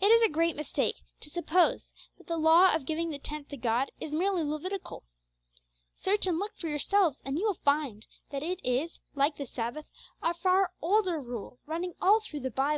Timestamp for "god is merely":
3.58-4.42